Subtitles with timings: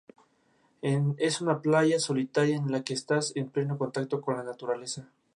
[0.81, 5.07] Es una playa solitaria en la que estás en pleno contacto con la naturaleza.